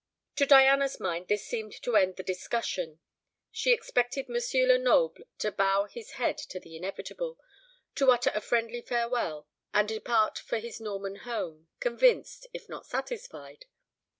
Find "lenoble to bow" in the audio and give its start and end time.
4.67-5.85